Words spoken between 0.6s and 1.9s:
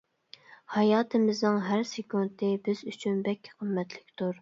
ھاياتىمىزنىڭ ھەر